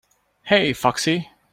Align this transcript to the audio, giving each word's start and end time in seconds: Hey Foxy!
Hey 0.41 0.73
Foxy! 0.73 1.29